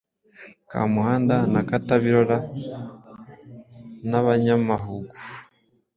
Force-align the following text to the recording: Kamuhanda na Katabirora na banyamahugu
Kamuhanda 0.69 1.35
na 1.53 1.61
Katabirora 1.69 2.37
na 4.09 4.19
banyamahugu 4.25 5.15